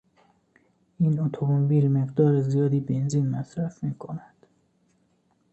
[0.99, 4.45] این اتومبیل مقدار زیادی بنزین مصرف میکند.